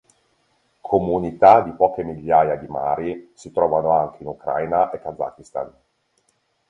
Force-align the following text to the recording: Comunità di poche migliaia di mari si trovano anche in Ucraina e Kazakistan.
Comunità 0.81 1.61
di 1.61 1.73
poche 1.73 2.03
migliaia 2.03 2.55
di 2.55 2.65
mari 2.65 3.33
si 3.35 3.51
trovano 3.51 3.91
anche 3.91 4.23
in 4.23 4.29
Ucraina 4.29 4.89
e 4.89 4.99
Kazakistan. 4.99 5.71